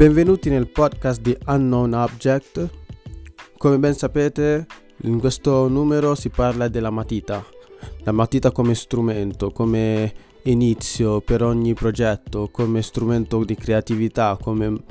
[0.00, 2.70] Benvenuti nel podcast di Unknown Object.
[3.58, 4.66] Come ben sapete,
[5.02, 7.44] in questo numero si parla della matita.
[8.04, 10.10] La matita come strumento, come
[10.44, 14.82] inizio per ogni progetto, come strumento di creatività, come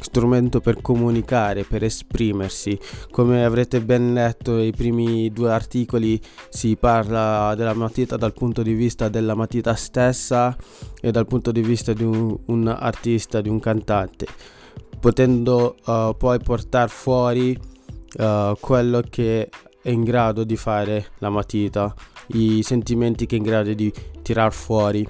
[0.00, 2.78] strumento per comunicare, per esprimersi.
[3.10, 8.72] Come avrete ben letto nei primi due articoli si parla della matita dal punto di
[8.72, 10.56] vista della matita stessa
[11.00, 14.26] e dal punto di vista di un, un artista, di un cantante,
[15.00, 17.58] potendo uh, poi portare fuori
[18.18, 19.48] uh, quello che
[19.82, 21.94] è in grado di fare la matita,
[22.28, 25.08] i sentimenti che è in grado di tirar fuori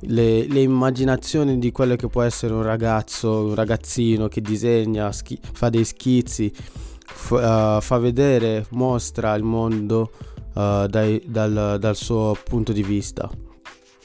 [0.00, 5.38] le, le, immaginazioni di quello che può essere un ragazzo, un ragazzino che disegna, schi-
[5.40, 10.10] fa dei schizzi, f- uh, fa vedere, mostra il mondo
[10.54, 13.30] uh, dai, dal, dal suo punto di vista.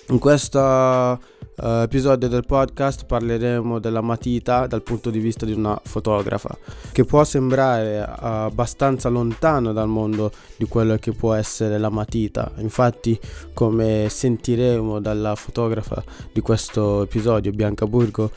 [0.09, 1.19] In questa
[1.57, 6.57] uh, episodio del podcast parleremo della matita dal punto di vista di una fotografa,
[6.91, 12.51] che può sembrare abbastanza lontano dal mondo di quello che può essere la matita.
[12.57, 13.19] Infatti,
[13.53, 18.31] come sentiremo dalla fotografa di questo episodio, Bianca Burgo,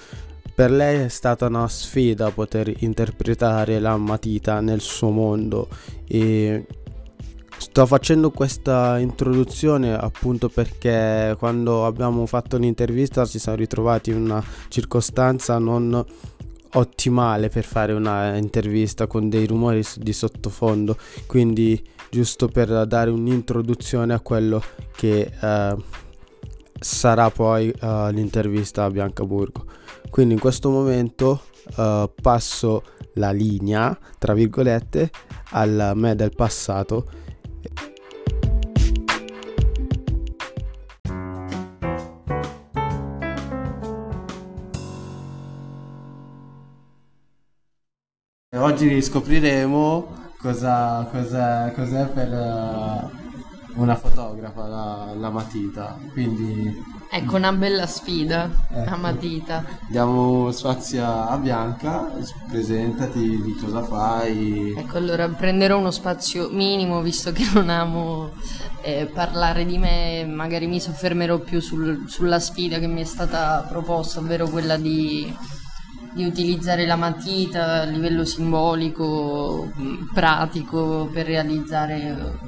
[0.55, 5.69] per lei è stata una sfida poter interpretare la matita nel suo mondo
[6.07, 6.65] e
[7.59, 14.43] Sto facendo questa introduzione appunto perché quando abbiamo fatto l'intervista ci siamo ritrovati in una
[14.69, 16.05] circostanza non
[16.73, 20.97] ottimale per fare una intervista con dei rumori di sottofondo,
[21.27, 24.63] quindi giusto per dare un'introduzione a quello
[24.95, 25.77] che eh,
[26.79, 29.65] sarà poi uh, l'intervista a Biancaburgo.
[30.11, 31.43] Quindi in questo momento
[31.77, 32.83] uh, passo
[33.15, 35.11] la linea, tra virgolette,
[35.51, 37.25] al me del passato
[48.57, 55.99] oggi scopriremo cosa, cosa, cos'è per uh, una fotografa la, la, matita.
[56.13, 56.95] Quindi.
[57.11, 58.91] Ecco una bella sfida, ecco.
[58.91, 59.65] la matita.
[59.89, 62.13] Diamo spazio a Bianca,
[62.49, 64.75] presentati di cosa fai.
[64.77, 68.31] Ecco, allora prenderò uno spazio minimo visto che non amo
[68.83, 73.67] eh, parlare di me, magari mi soffermerò più sul, sulla sfida che mi è stata
[73.69, 75.35] proposta, ovvero quella di
[76.17, 79.71] di utilizzare la matita a livello simbolico,
[80.15, 82.39] pratico per realizzare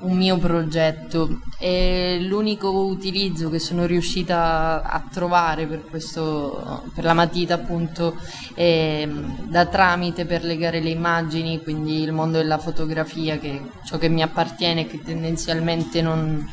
[0.00, 1.40] un mio progetto.
[1.56, 8.16] E l'unico utilizzo che sono riuscita a trovare per, questo, per la matita appunto
[8.54, 9.08] è
[9.44, 14.08] da tramite per legare le immagini, quindi il mondo della fotografia che è ciò che
[14.08, 16.44] mi appartiene e che tendenzialmente non,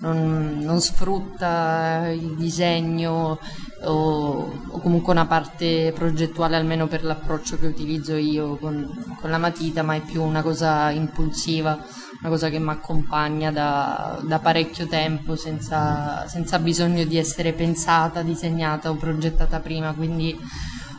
[0.00, 3.38] non, non sfrutta il disegno
[3.82, 9.38] o, o, comunque una parte progettuale almeno per l'approccio che utilizzo io con, con la
[9.38, 11.78] matita, ma è più una cosa impulsiva,
[12.20, 18.22] una cosa che mi accompagna da, da parecchio tempo senza, senza bisogno di essere pensata,
[18.22, 20.38] disegnata o progettata prima, quindi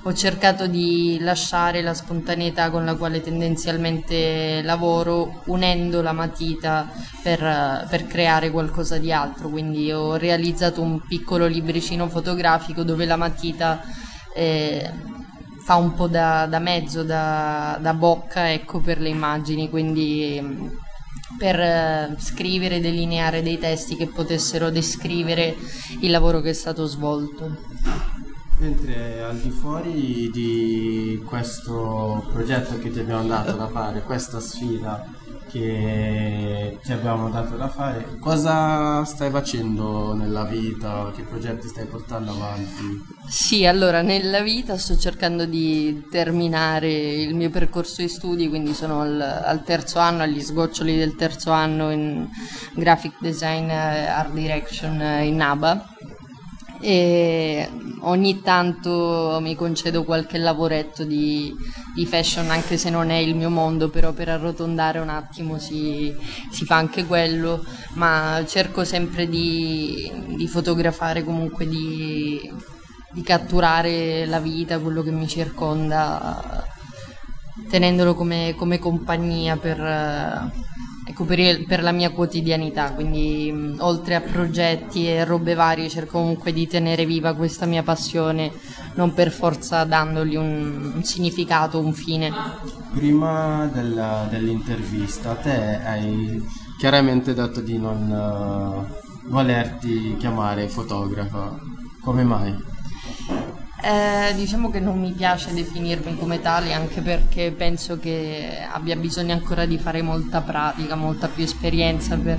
[0.03, 6.89] ho cercato di lasciare la spontaneità con la quale tendenzialmente lavoro unendo la matita
[7.21, 9.49] per, per, creare qualcosa di altro.
[9.49, 13.79] Quindi ho realizzato un piccolo libricino fotografico dove la matita
[14.33, 14.89] eh,
[15.63, 19.69] fa un po' da, da mezzo da, da, bocca ecco, per le immagini.
[19.69, 20.69] Quindi
[21.37, 25.55] per eh, scrivere e delineare dei testi che potessero descrivere
[25.99, 28.30] il lavoro che è stato svolto
[28.61, 35.03] Mentre al di fuori di questo progetto che ti abbiamo dato da fare, questa sfida
[35.49, 41.11] che ti abbiamo dato da fare, cosa stai facendo nella vita?
[41.11, 43.03] Che progetti stai portando avanti?
[43.27, 49.01] Sì, allora nella vita sto cercando di terminare il mio percorso di studi, quindi sono
[49.01, 52.27] al, al terzo anno, agli sgoccioli del terzo anno in
[52.75, 55.95] graphic design art direction in NABA
[56.79, 57.67] e
[58.01, 61.53] ogni tanto mi concedo qualche lavoretto di,
[61.93, 66.13] di, fashion anche se non è il mio mondo però per arrotondare un attimo si,
[66.49, 67.63] si fa anche quello
[67.93, 72.51] ma cerco sempre di, di fotografare comunque di,
[73.11, 76.65] di catturare la vita quello che mi circonda
[77.69, 79.79] tenendolo come, come compagnia per
[81.11, 86.19] ecco, per, per, la mia quotidianità, quindi mh, oltre a progetti e robe varie cerco
[86.19, 88.51] comunque di tenere viva questa mia passione,
[88.95, 92.31] non per forza dandogli un, un significato, un fine.
[92.93, 96.41] Prima della, dell'intervista te hai
[96.77, 101.59] chiaramente detto di non uh, volerti chiamare fotografa,
[102.01, 102.70] come mai?
[103.83, 109.33] Eh, diciamo che non mi piace definirmi come tale anche perché penso che abbia bisogno
[109.33, 112.37] ancora di fare molta pratica, molta più esperienza per,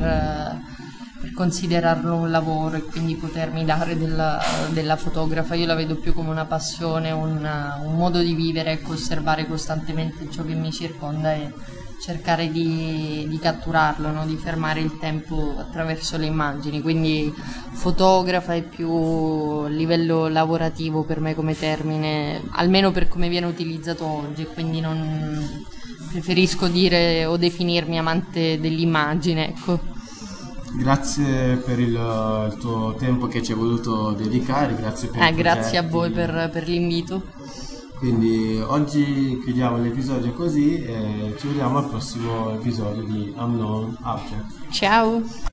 [1.20, 4.40] per considerarlo un lavoro e quindi potermi dare della,
[4.70, 5.56] della, fotografa.
[5.56, 7.44] Io la vedo più come una passione, un,
[7.84, 11.52] un modo di vivere e osservare costantemente ciò che mi circonda e
[12.02, 14.26] cercare di, di catturarlo, no?
[14.26, 17.32] di fermare il tempo attraverso le immagini, quindi
[17.74, 24.04] fotografa è più a livello lavorativo per me come termine, almeno per come viene utilizzato
[24.04, 25.64] oggi, quindi non
[26.10, 29.78] preferisco dire o definirmi amante dell'immagine, ecco.
[30.74, 35.78] Grazie per il, il, tuo tempo che ci hai voluto dedicare, grazie per eh, Grazie
[35.78, 37.22] a voi per, per l'invito.
[38.02, 44.72] Quindi oggi chiudiamo l'episodio così e ci vediamo al prossimo episodio di Unknown Object.
[44.72, 45.22] Ciao!